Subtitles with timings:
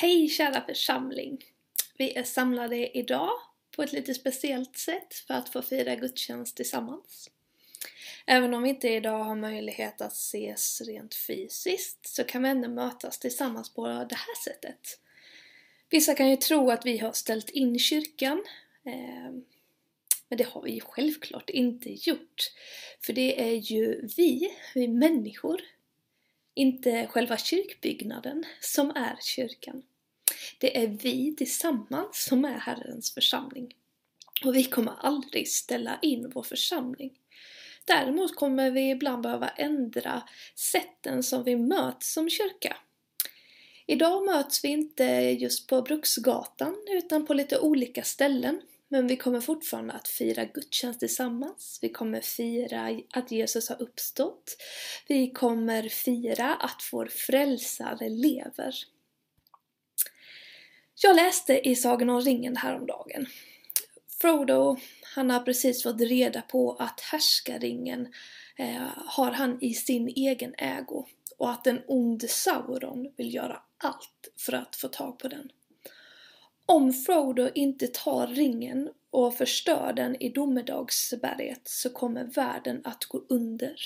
[0.00, 1.44] Hej kära församling!
[1.96, 3.30] Vi är samlade idag
[3.76, 7.30] på ett lite speciellt sätt för att få fira gudstjänst tillsammans.
[8.26, 12.68] Även om vi inte idag har möjlighet att ses rent fysiskt så kan vi ändå
[12.68, 15.00] mötas tillsammans på det här sättet.
[15.90, 18.44] Vissa kan ju tro att vi har ställt in kyrkan,
[18.84, 19.32] eh,
[20.28, 22.52] men det har vi ju självklart inte gjort.
[23.00, 25.60] För det är ju vi, vi människor,
[26.58, 29.82] inte själva kyrkbyggnaden som är kyrkan.
[30.58, 33.74] Det är vi tillsammans som är Herrens församling.
[34.44, 37.18] Och vi kommer aldrig ställa in vår församling.
[37.84, 40.22] Däremot kommer vi ibland behöva ändra
[40.54, 42.76] sätten som vi möts som kyrka.
[43.86, 45.04] Idag möts vi inte
[45.40, 48.60] just på Bruksgatan utan på lite olika ställen.
[48.88, 51.78] Men vi kommer fortfarande att fira gudstjänst tillsammans.
[51.82, 54.56] Vi kommer fira att Jesus har uppstått.
[55.08, 58.74] Vi kommer fira att vår frälsare lever.
[61.02, 63.26] Jag läste i Sagan om ringen häromdagen.
[64.20, 68.12] Frodo, han har precis fått reda på att härskaringen
[68.56, 71.06] eh, har han i sin egen ägo
[71.38, 75.50] och att en ond Sauron vill göra allt för att få tag på den.
[76.70, 83.24] Om Frodo inte tar ringen och förstör den i domedagsberget så kommer världen att gå
[83.28, 83.80] under.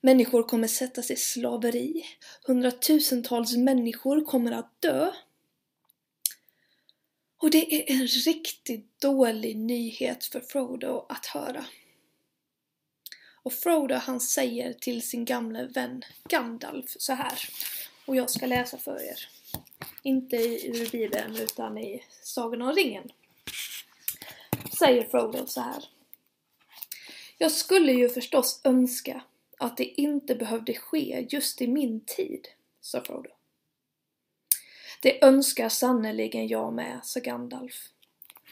[0.00, 2.04] Människor kommer sättas i slaveri.
[2.46, 5.12] Hundratusentals människor kommer att dö.
[7.42, 11.64] Och det är en riktigt dålig nyhet för Frodo att höra.
[13.42, 17.38] Och Frodo han säger till sin gamle vän Gandalf så här.
[18.06, 19.28] Och jag ska läsa för er.
[20.06, 23.08] Inte ur Bibeln utan i Sagan om ringen.
[24.78, 25.84] Säger Frodo så här.
[27.38, 29.24] Jag skulle ju förstås önska
[29.58, 32.48] att det inte behövde ske just i min tid,
[32.80, 33.30] sa Frodo.
[35.02, 37.88] Det önskar sannerligen jag med, sa Gandalf.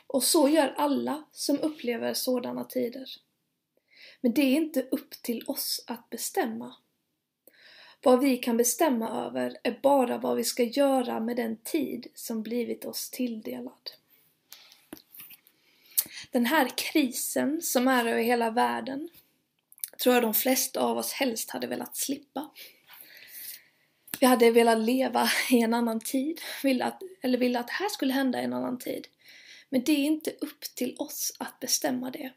[0.07, 3.09] Och så gör alla som upplever sådana tider.
[4.21, 6.77] Men det är inte upp till oss att bestämma.
[8.05, 12.43] Vad vi kan bestämma över är bara vad vi ska göra med den tid som
[12.43, 13.91] blivit oss tilldelad.
[16.31, 19.09] Den här krisen som är över hela världen
[20.03, 22.51] tror jag de flesta av oss helst hade velat slippa.
[24.21, 27.89] Vi hade velat leva i en annan tid, ville att, eller ville att det här
[27.89, 29.07] skulle hända i en annan tid.
[29.69, 32.33] Men det är inte upp till oss att bestämma det.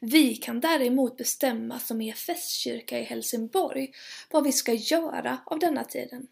[0.00, 3.92] Vi kan däremot bestämma som er festkyrka i Helsingborg
[4.30, 6.26] vad vi ska göra av denna tiden.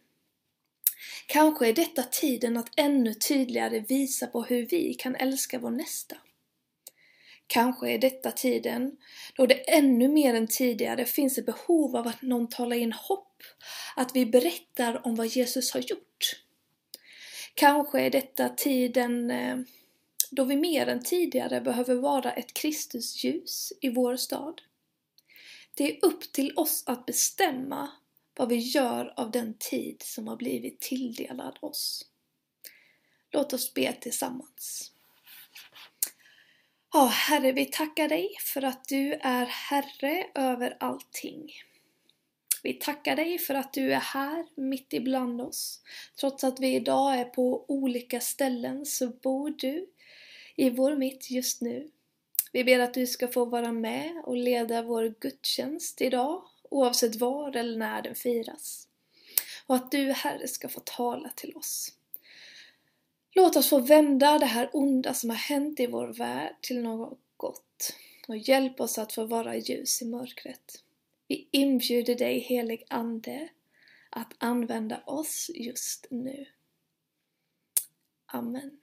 [1.27, 6.17] Kanske är detta tiden att ännu tydligare visa på hur vi kan älska vår nästa.
[7.47, 8.97] Kanske är detta tiden
[9.37, 13.43] då det ännu mer än tidigare finns ett behov av att någon talar in hopp,
[13.97, 16.41] att vi berättar om vad Jesus har gjort.
[17.55, 19.57] Kanske är detta tiden eh,
[20.35, 24.63] då vi mer än tidigare behöver vara ett Kristusljus i vår stad.
[25.75, 27.91] Det är upp till oss att bestämma
[28.37, 32.07] vad vi gör av den tid som har blivit tilldelad oss.
[33.31, 34.91] Låt oss be tillsammans.
[36.93, 41.53] Ja, Herre, vi tackar dig för att du är Herre över allting.
[42.63, 45.81] Vi tackar dig för att du är här mitt ibland oss.
[46.21, 49.87] Trots att vi idag är på olika ställen så bor du
[50.57, 51.91] i vår mitt just nu.
[52.53, 57.57] Vi ber att du ska få vara med och leda vår gudstjänst idag, oavsett var
[57.57, 58.89] eller när den firas.
[59.67, 61.93] Och att du, Herre, ska få tala till oss.
[63.33, 67.21] Låt oss få vända det här onda som har hänt i vår värld till något
[67.37, 67.97] gott
[68.29, 70.83] och hjälp oss att få vara ljus i mörkret.
[71.29, 73.49] Vi inbjuder dig, helig Ande,
[74.11, 76.47] att använda oss just nu.
[78.27, 78.81] Amen.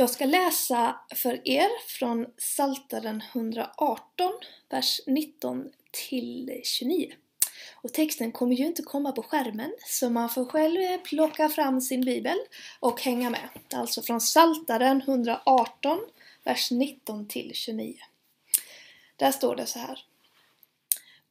[0.00, 4.32] Jag ska läsa för er från Saltaren 118,
[4.68, 7.12] vers 19 till 29.
[7.74, 11.80] Och texten kommer ju inte komma på skärmen så man får själv eh, plocka fram
[11.80, 12.36] sin bibel
[12.80, 13.48] och hänga med.
[13.74, 16.00] Alltså från Saltaren 118,
[16.44, 17.94] vers 19 till 29.
[19.16, 20.04] Där står det så här.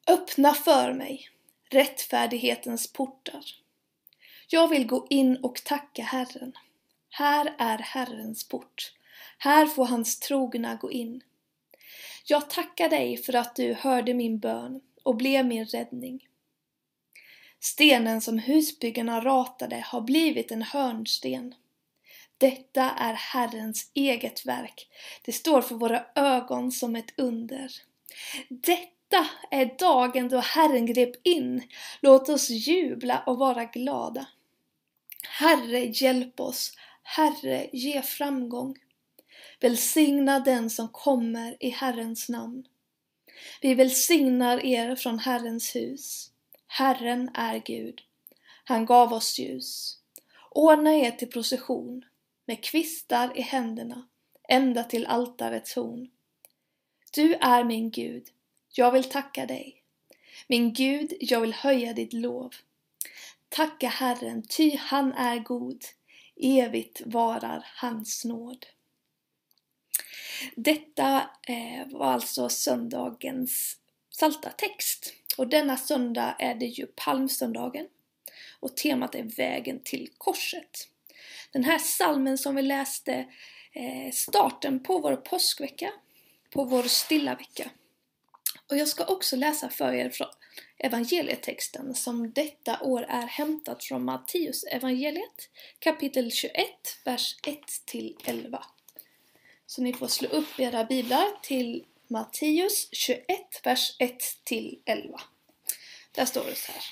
[0.08, 1.30] Öppna för mig
[1.70, 3.46] rättfärdighetens portar.
[4.48, 6.54] Jag vill gå in och tacka Herren.
[7.10, 8.94] Här är Herrens port.
[9.38, 11.22] Här får hans trogna gå in.
[12.26, 16.28] Jag tackar dig för att du hörde min bön och blev min räddning.
[17.60, 21.56] Stenen som husbyggarna ratade har blivit en hörnsten.
[22.38, 24.88] Detta är Herrens eget verk.
[25.26, 27.72] Det står för våra ögon som ett under.
[28.50, 31.64] Detta är dagen då Herren grep in.
[32.02, 34.28] Låt oss jubla och vara glada.
[35.28, 36.74] Herre, hjälp oss.
[37.12, 38.78] Herre, ge framgång.
[39.60, 42.68] Välsigna den som kommer i Herrens namn.
[43.62, 46.32] Vi välsignar er från Herrens hus.
[46.68, 48.02] Herren är Gud.
[48.64, 49.98] Han gav oss ljus.
[50.52, 52.06] Ordna er till procession
[52.46, 54.08] med kvistar i händerna
[54.50, 56.10] ända till altarets horn.
[57.14, 58.28] Du är min Gud,
[58.72, 59.84] jag vill tacka dig.
[60.48, 62.54] Min Gud, jag vill höja ditt lov.
[63.50, 65.84] Tacka Herren, ty han är god.
[66.40, 68.66] Evigt varar hans nåd.
[70.56, 73.78] Detta eh, var alltså söndagens
[74.10, 75.14] salta text.
[75.38, 77.88] Och denna söndag är det ju palmsöndagen.
[78.60, 80.88] Och temat är vägen till korset.
[81.52, 83.14] Den här salmen som vi läste
[83.74, 85.92] eh, starten på vår påskvecka,
[86.54, 87.70] på vår stilla vecka.
[88.70, 90.10] Och jag ska också läsa för er
[90.78, 96.54] evangelietexten som detta år är hämtat från Matteus evangeliet kapitel 21,
[97.06, 98.60] vers 1-11.
[99.66, 103.26] Så ni får slå upp era biblar till Matteus 21,
[103.64, 105.20] vers 1-11.
[106.12, 106.84] Där står det så här.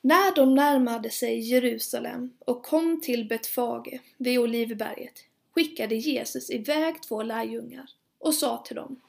[0.00, 7.22] När de närmade sig Jerusalem och kom till Betfage vid Olivberget skickade Jesus iväg två
[7.22, 9.00] lärjungar och sa till dem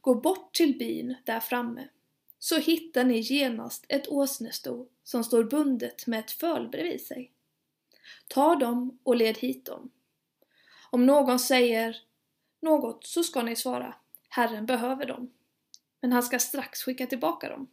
[0.00, 1.88] Gå bort till byn där framme
[2.42, 7.32] så hittar ni genast ett åsnesto som står bundet med ett föl bredvid sig.
[8.28, 9.90] Ta dem och led hit dem.
[10.90, 11.96] Om någon säger
[12.60, 13.94] något så ska ni svara
[14.28, 15.32] Herren behöver dem.
[16.00, 17.70] Men han ska strax skicka tillbaka dem.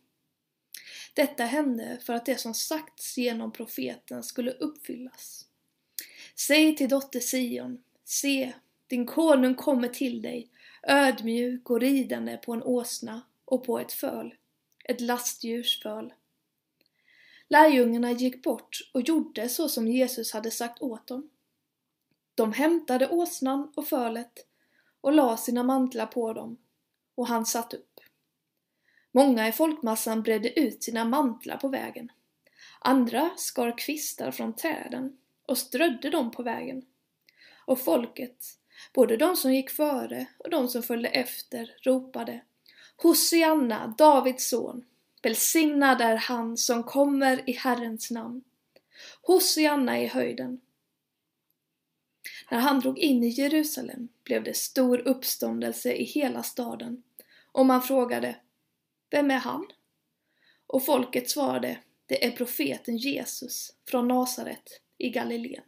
[1.13, 5.45] Detta hände för att det som sagts genom profeten skulle uppfyllas.
[6.35, 8.53] Säg till dotter Sion, se,
[8.87, 10.49] din konung kommer till dig,
[10.83, 14.35] ödmjuk och ridande på en åsna och på ett föl,
[14.89, 16.13] ett lastdjurs föl.
[17.47, 21.29] Lärjungarna gick bort och gjorde så som Jesus hade sagt åt dem.
[22.35, 24.47] De hämtade åsnan och fölet
[25.01, 26.57] och la sina mantlar på dem,
[27.15, 27.99] och han satt upp.
[29.11, 32.11] Många i folkmassan bredde ut sina mantlar på vägen.
[32.79, 36.85] Andra skar kvistar från träden och strödde dem på vägen.
[37.65, 38.45] Och folket,
[38.93, 42.41] både de som gick före och de som följde efter, ropade
[43.01, 44.85] Hosianna, Davids son,
[45.21, 48.43] välsignad är han som kommer i Herrens namn.
[49.21, 50.61] Hosianna i höjden.
[52.51, 57.03] När han drog in i Jerusalem blev det stor uppståndelse i hela staden
[57.51, 58.35] och man frågade
[59.09, 59.67] vem är han?
[60.67, 65.63] Och folket svarade, det är profeten Jesus från Nasaret i Galileen.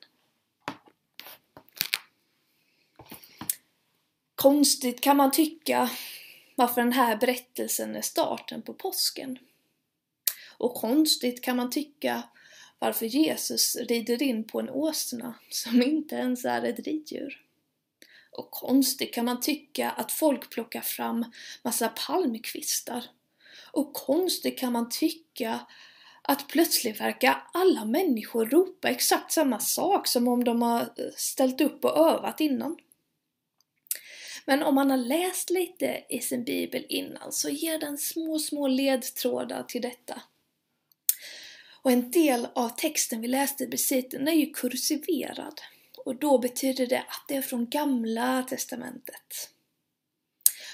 [4.36, 5.89] Konstigt kan man tycka
[6.61, 9.37] varför den här berättelsen är starten på påsken.
[10.57, 12.23] Och konstigt kan man tycka
[12.79, 17.45] varför Jesus rider in på en åsna som inte ens är ett riddjur.
[18.31, 21.25] Och konstigt kan man tycka att folk plockar fram
[21.63, 23.03] massa palmkvistar
[23.71, 25.59] och konstigt kan man tycka
[26.21, 31.85] att plötsligt verkar alla människor ropa exakt samma sak som om de har ställt upp
[31.85, 32.77] och övat innan.
[34.51, 38.68] Men om man har läst lite i sin bibel innan så ger den små, små
[38.68, 40.21] ledtrådar till detta.
[41.81, 45.61] Och en del av texten vi läste precis, den är ju kursiverad.
[45.97, 49.49] Och då betyder det att det är från gamla testamentet.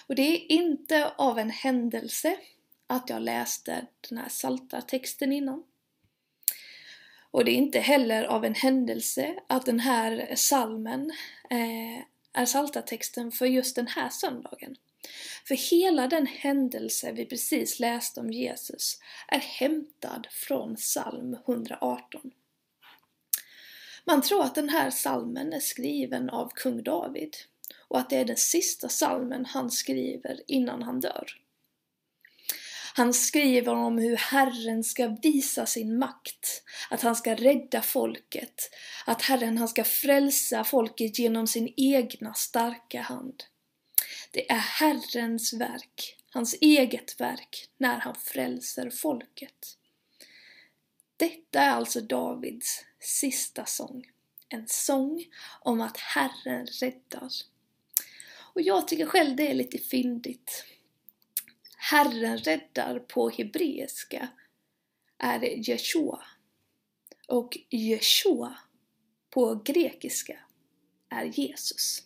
[0.08, 2.38] Och det är inte av en händelse,
[2.88, 5.64] att jag läste den här salta texten innan.
[7.32, 11.12] Och det är inte heller av en händelse att den här salmen
[11.50, 12.04] eh,
[12.38, 14.76] är saltatexten för just den här söndagen.
[15.48, 22.32] För hela den händelse vi precis läste om Jesus är hämtad från psalm 118.
[24.06, 27.36] Man tror att den här salmen är skriven av kung David
[27.88, 31.47] och att det är den sista salmen han skriver innan han dör.
[32.98, 38.70] Han skriver om hur Herren ska visa sin makt, att han ska rädda folket,
[39.06, 43.44] att Herren han ska frälsa folket genom sin egna starka hand.
[44.32, 49.78] Det är Herrens verk, hans eget verk, när han frälser folket.
[51.18, 54.06] Detta är alltså Davids sista sång.
[54.50, 55.26] En sång
[55.62, 57.32] om att Herren räddar.
[58.54, 60.66] Och jag tycker själv det är lite fyndigt.
[61.90, 64.28] Herren räddar på hebreiska
[65.18, 66.24] är Jeshua.
[67.28, 68.58] Och Jeshua
[69.30, 70.40] på grekiska
[71.10, 72.04] är Jesus.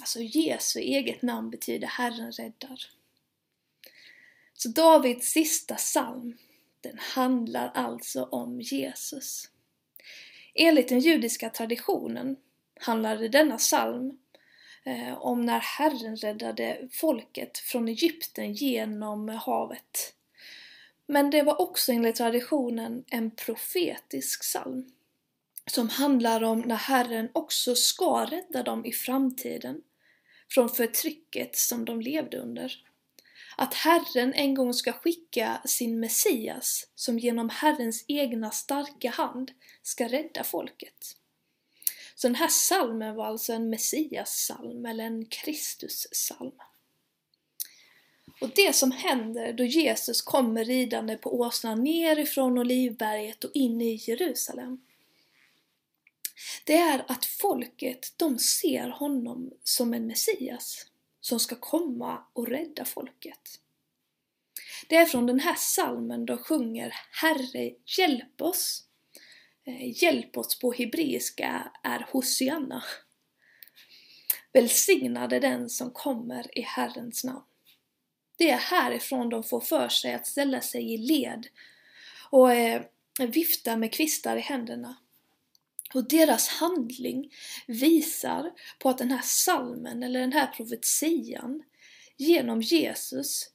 [0.00, 2.80] Alltså Jesu eget namn betyder Herren räddar.
[4.54, 6.36] Så Davids sista psalm,
[6.80, 9.50] den handlar alltså om Jesus.
[10.54, 12.36] Enligt den judiska traditionen
[12.80, 14.18] handlade denna psalm
[14.84, 20.14] Eh, om när Herren räddade folket från Egypten genom havet.
[21.06, 24.92] Men det var också enligt traditionen en profetisk psalm
[25.66, 29.82] som handlar om när Herren också ska rädda dem i framtiden
[30.50, 32.72] från förtrycket som de levde under.
[33.56, 39.50] Att Herren en gång ska skicka sin Messias som genom Herrens egna starka hand
[39.82, 41.16] ska rädda folket.
[42.20, 46.52] Så den här salmen var alltså en Messias-salm eller en Kristus-salm.
[48.40, 53.94] Och det som händer då Jesus kommer ridande på åsnan nerifrån Olivberget och in i
[54.06, 54.80] Jerusalem
[56.64, 60.86] det är att folket, de ser honom som en Messias
[61.20, 63.60] som ska komma och rädda folket.
[64.88, 68.86] Det är från den här salmen de sjunger Herre, hjälp oss.
[69.70, 72.84] Eh, hjälp oss på hebreiska är Hosianna.
[74.52, 77.44] Välsignade den som kommer i Herrens namn.
[78.36, 81.46] Det är härifrån de får för sig att ställa sig i led
[82.30, 82.82] och eh,
[83.18, 84.96] vifta med kvistar i händerna
[85.94, 87.32] och deras handling
[87.66, 91.62] visar på att den här salmen eller den här profetian
[92.16, 93.50] genom Jesus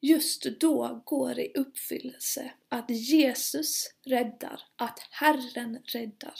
[0.00, 2.52] just då går i uppfyllelse.
[2.68, 6.34] Att Jesus räddar, att Herren räddar.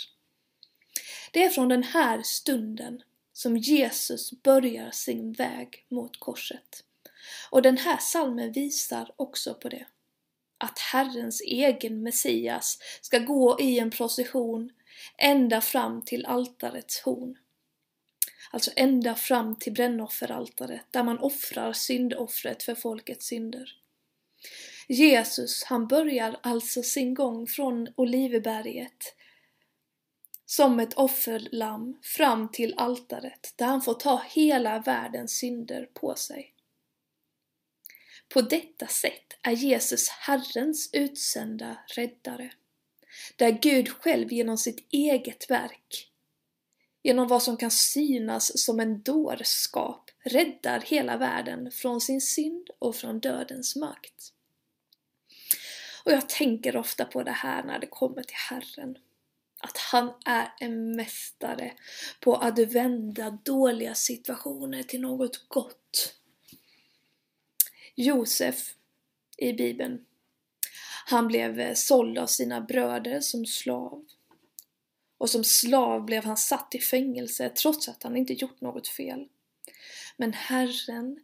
[1.33, 6.85] Det är från den här stunden som Jesus börjar sin väg mot korset.
[7.51, 9.87] Och den här salmen visar också på det.
[10.59, 14.73] Att Herrens egen Messias ska gå i en procession
[15.19, 17.39] ända fram till altarets horn.
[18.51, 23.73] Alltså ända fram till brännofferaltaret där man offrar syndoffret för folkets synder.
[24.89, 29.15] Jesus, han börjar alltså sin gång från Oliveberget
[30.47, 36.55] som ett offerlamm fram till altaret där han får ta hela världens synder på sig.
[38.29, 42.51] På detta sätt är Jesus Herrens utsända räddare
[43.37, 46.13] där Gud själv genom sitt eget verk,
[47.09, 52.97] genom vad som kan synas som en dårskap, räddar hela världen från sin synd och
[52.97, 54.33] från dödens makt.
[56.05, 58.99] Och jag tänker ofta på det här när det kommer till Herren.
[59.61, 61.73] Att han är en mästare
[62.21, 66.15] på att vända dåliga situationer till något gott.
[67.95, 68.75] Josef
[69.37, 70.05] i Bibeln
[71.07, 74.05] han blev såld av sina bröder som slav.
[75.19, 79.27] Och som slav blev han satt i fängelse trots att han inte gjort något fel.
[80.17, 81.21] Men Herren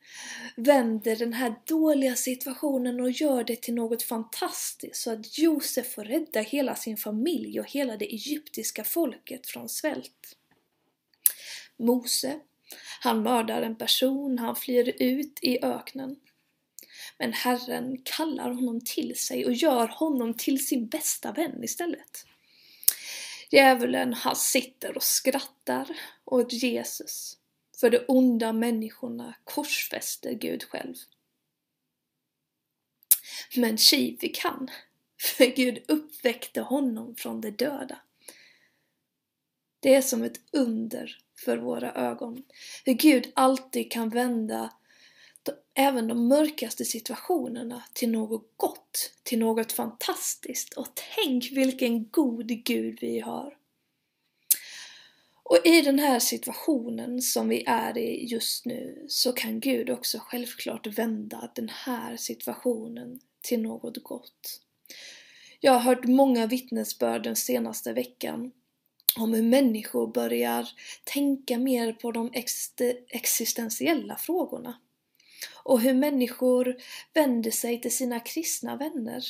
[0.57, 6.05] vänder den här dåliga situationen och gör det till något fantastiskt så att Josef får
[6.05, 10.37] rädda hela sin familj och hela det egyptiska folket från svält.
[11.77, 12.41] Mose,
[13.01, 16.17] han mördar en person, han flyr ut i öknen.
[17.19, 22.27] Men Herren kallar honom till sig och gör honom till sin bästa vän istället.
[23.51, 27.39] Djävulen, han sitter och skrattar åt Jesus.
[27.81, 30.95] För de onda människorna korsfäster Gud själv.
[33.57, 34.71] Men tji fick han,
[35.37, 37.99] för Gud uppväckte honom från de döda.
[39.81, 42.43] Det är som ett under för våra ögon,
[42.85, 44.73] hur Gud alltid kan vända
[45.75, 50.75] även de mörkaste situationerna till något gott, till något fantastiskt.
[50.75, 53.57] Och tänk vilken god Gud vi har!
[55.43, 60.19] Och i den här situationen som vi är i just nu så kan Gud också
[60.19, 64.61] självklart vända den här situationen till något gott.
[65.61, 68.53] Jag har hört många vittnesbörd den senaste veckan
[69.17, 70.69] om hur människor börjar
[71.05, 72.31] tänka mer på de
[73.09, 74.81] existentiella frågorna
[75.65, 76.77] och hur människor
[77.15, 79.25] vänder sig till sina kristna vänner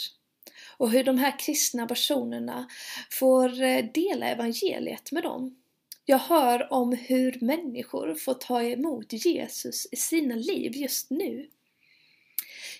[0.77, 2.69] och hur de här kristna personerna
[3.11, 5.57] får eh, dela evangeliet med dem.
[6.05, 11.49] Jag hör om hur människor får ta emot Jesus i sina liv just nu.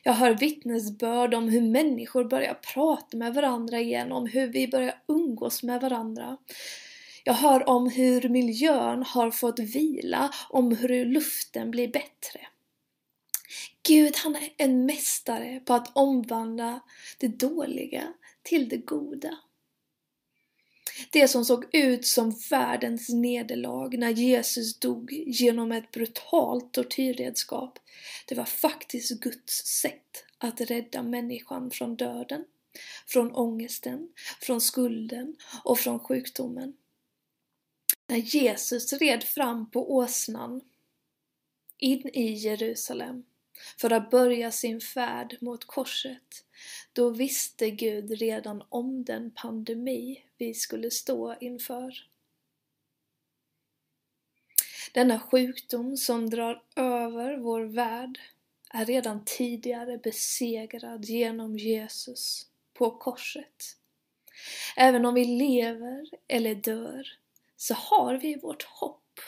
[0.03, 4.95] Jag hör vittnesbörd om hur människor börjar prata med varandra igen, om hur vi börjar
[5.09, 6.37] umgås med varandra.
[7.25, 12.41] Jag hör om hur miljön har fått vila, om hur luften blir bättre.
[13.87, 16.81] Gud han är en mästare på att omvandla
[17.19, 18.13] det dåliga
[18.43, 19.39] till det goda.
[21.11, 27.79] Det som såg ut som världens nederlag när Jesus dog genom ett brutalt tortyrredskap,
[28.29, 32.45] det var faktiskt Guds sätt att rädda människan från döden,
[33.07, 34.09] från ångesten,
[34.41, 36.77] från skulden och från sjukdomen.
[38.07, 40.61] När Jesus red fram på åsnan
[41.79, 43.25] in i Jerusalem
[43.81, 46.45] för att börja sin färd mot korset,
[46.93, 51.95] då visste Gud redan om den pandemi vi skulle stå inför.
[54.93, 58.21] Denna sjukdom som drar över vår värld
[58.71, 63.77] är redan tidigare besegrad genom Jesus på korset.
[64.77, 67.09] Även om vi lever eller dör
[67.57, 69.21] så har vi vårt hopp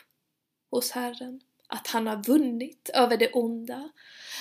[0.71, 3.91] hos Herren att han har vunnit över det onda,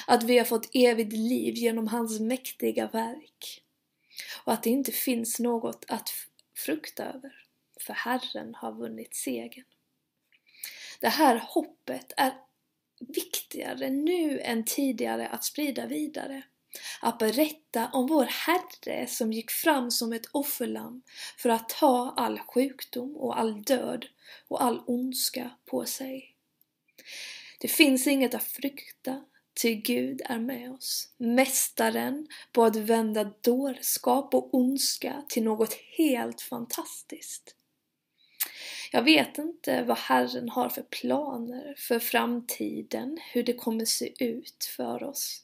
[0.07, 3.63] att vi har fått evigt liv genom hans mäktiga verk
[4.43, 6.09] och att det inte finns något att
[6.57, 7.43] frukta över,
[7.79, 9.65] för Herren har vunnit segern.
[10.99, 12.33] Det här hoppet är
[12.99, 16.43] viktigare nu än tidigare att sprida vidare.
[17.01, 21.01] Att berätta om vår Herre som gick fram som ett offerlamm
[21.37, 24.05] för att ta all sjukdom och all död
[24.47, 26.34] och all ondska på sig.
[27.59, 29.25] Det finns inget att frukta,
[29.61, 31.09] ty Gud är med oss.
[31.17, 37.55] Mästaren på att vända dårskap och ondska till något helt fantastiskt.
[38.91, 44.65] Jag vet inte vad Herren har för planer för framtiden, hur det kommer se ut
[44.75, 45.41] för oss.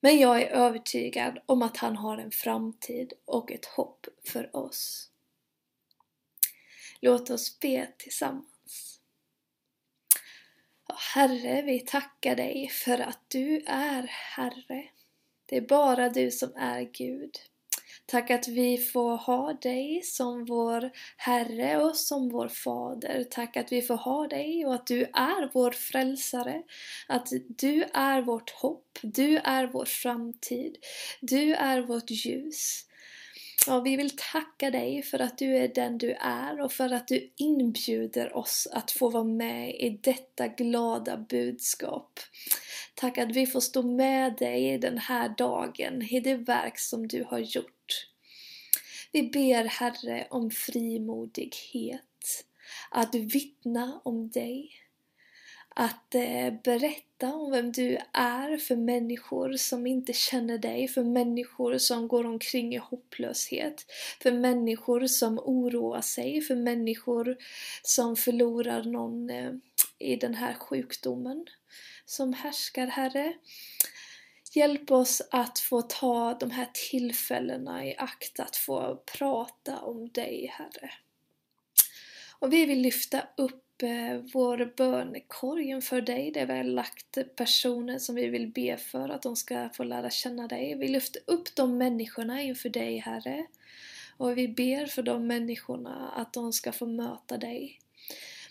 [0.00, 5.10] Men jag är övertygad om att han har en framtid och ett hopp för oss.
[7.00, 8.55] Låt oss be tillsammans.
[10.94, 14.84] Herre, vi tackar dig för att du är Herre.
[15.46, 17.30] Det är bara du som är Gud.
[18.06, 23.24] Tack att vi får ha dig som vår Herre och som vår Fader.
[23.30, 26.62] Tack att vi får ha dig och att du är vår frälsare.
[27.06, 30.76] Att du är vårt hopp, du är vår framtid,
[31.20, 32.86] du är vårt ljus.
[33.66, 37.08] Ja, vi vill tacka dig för att du är den du är och för att
[37.08, 42.20] du inbjuder oss att få vara med i detta glada budskap.
[42.94, 47.24] Tack att vi får stå med dig den här dagen i det verk som du
[47.24, 48.08] har gjort.
[49.12, 52.44] Vi ber Herre om frimodighet,
[52.90, 54.70] att vittna om dig,
[55.78, 61.78] att eh, berätta om vem du är för människor som inte känner dig, för människor
[61.78, 63.86] som går omkring i hopplöshet,
[64.22, 67.36] för människor som oroar sig, för människor
[67.82, 69.52] som förlorar någon eh,
[69.98, 71.46] i den här sjukdomen
[72.06, 73.34] som härskar, Herre.
[74.52, 80.46] Hjälp oss att få ta de här tillfällena i akt att få prata om dig,
[80.52, 80.90] Herre.
[82.38, 87.98] Och vi vill lyfta upp Eh, vår bönekorg inför dig där vi har lagt personer
[87.98, 90.74] som vi vill be för att de ska få lära känna dig.
[90.74, 93.46] Vi lyfter upp de människorna inför dig Herre.
[94.16, 97.78] Och vi ber för de människorna att de ska få möta dig.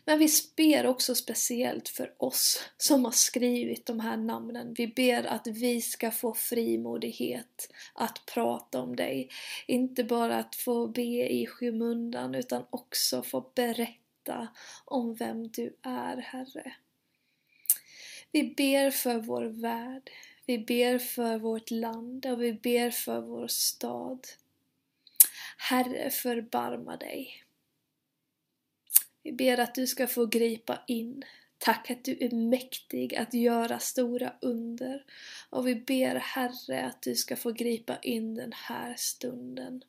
[0.06, 4.74] Men vi ber också speciellt för oss som har skrivit de här namnen.
[4.78, 9.30] Vi ber att vi ska få frimodighet att prata om dig.
[9.68, 14.48] Inte bara att få be i skymundan utan också få berätta berätta
[14.86, 16.76] om vem du är, Herre.
[18.32, 20.12] Vi ber för vår värld,
[20.46, 24.28] vi ber för vårt land och vi ber för vår stad.
[25.58, 27.44] Herre, förbarma dig.
[29.24, 31.24] Vi ber att du ska få gripa in.
[31.58, 35.06] Tack att du är mäktig att göra stora under.
[35.50, 39.84] Och vi ber Herre att du ska få gripa in den här stunden.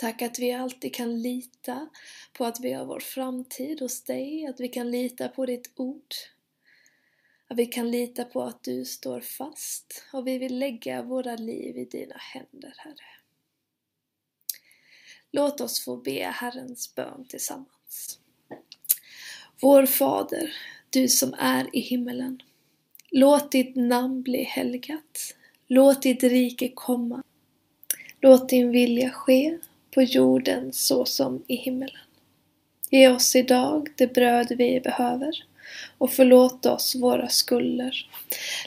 [0.00, 1.88] Tack att vi alltid kan lita
[2.32, 6.14] på att vi har vår framtid hos dig, att vi kan lita på ditt ord.
[7.48, 11.76] Att vi kan lita på att du står fast och vi vill lägga våra liv
[11.76, 13.20] i dina händer, Herre.
[15.30, 18.20] Låt oss få be Herrens bön tillsammans.
[19.60, 20.54] Vår Fader,
[20.90, 22.42] du som är i himmelen.
[23.10, 25.36] Låt ditt namn bli helgat.
[25.66, 27.22] Låt ditt rike komma.
[28.20, 29.58] Låt din vilja ske
[29.90, 32.00] på jorden så som i himmelen.
[32.90, 35.32] Ge oss idag det bröd vi behöver
[35.98, 38.10] och förlåt oss våra skulder,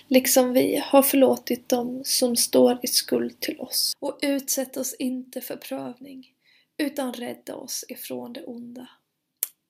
[0.08, 3.94] liksom vi har förlåtit dem som står i skuld till oss.
[4.00, 6.34] Och utsätt oss inte för prövning,
[6.78, 8.90] utan rädda oss ifrån det onda.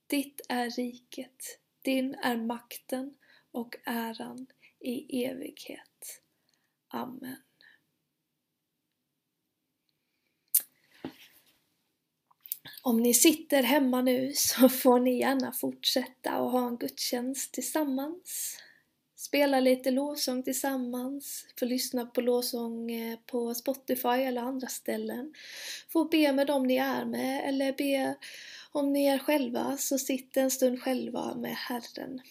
[0.10, 3.14] Ditt är riket, din är makten
[3.52, 4.48] och äran
[4.80, 6.22] i evighet.
[6.88, 7.38] Amen.
[12.86, 18.58] Om ni sitter hemma nu så får ni gärna fortsätta och ha en gudstjänst tillsammans.
[19.16, 25.34] Spela lite lovsång tillsammans, få lyssna på lovsång eh, på Spotify eller andra ställen.
[25.90, 28.16] Få be med dem ni är med eller be
[28.72, 32.22] om ni är själva så sitt en stund själva med Herren.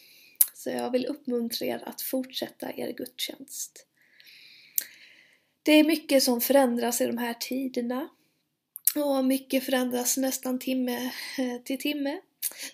[0.54, 3.86] Så jag vill uppmuntra er att fortsätta er gudstjänst.
[5.62, 8.08] Det är mycket som förändras i de här tiderna.
[8.96, 12.20] Och mycket förändras nästan timme eh, till timme.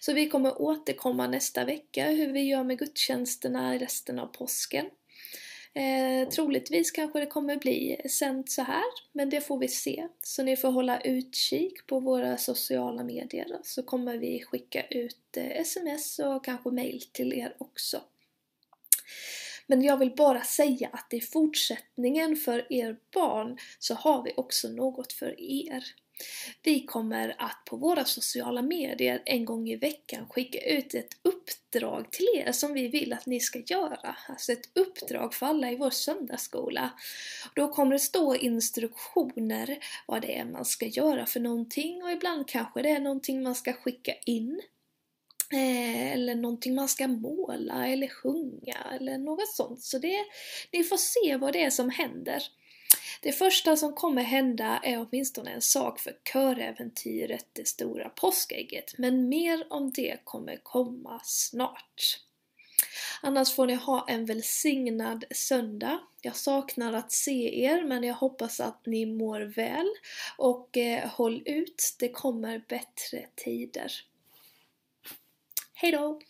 [0.01, 4.87] Så vi kommer återkomma nästa vecka hur vi gör med gudstjänsterna i resten av påsken.
[5.75, 10.09] Eh, troligtvis kanske det kommer bli sänt så här, men det får vi se.
[10.23, 15.61] Så ni får hålla utkik på våra sociala medier så kommer vi skicka ut eh,
[15.61, 18.01] sms och kanske mail till er också.
[19.67, 24.69] Men jag vill bara säga att i fortsättningen för er barn så har vi också
[24.69, 25.85] något för er.
[26.63, 32.13] Vi kommer att på våra sociala medier en gång i veckan skicka ut ett uppdrag
[32.13, 34.17] till er som vi vill att ni ska göra.
[34.29, 36.91] Alltså ett uppdrag för alla i vår söndagsskola.
[37.55, 42.49] Då kommer det stå instruktioner vad det är man ska göra för någonting och ibland
[42.49, 44.61] kanske det är någonting man ska skicka in.
[45.53, 49.83] Eh, eller någonting man ska måla eller sjunga eller något sånt.
[49.83, 50.25] Så det,
[50.73, 52.43] ni får se vad det är som händer.
[53.21, 59.29] Det första som kommer hända är åtminstone en sak för köräventyret Det stora påskägget, men
[59.29, 62.21] mer om det kommer komma snart.
[63.23, 66.01] Annars får ni ha en välsignad söndag.
[66.23, 69.89] Jag saknar att se er men jag hoppas att ni mår väl
[70.37, 73.93] och eh, håll ut, det kommer bättre tider.
[75.75, 76.21] Hejdå!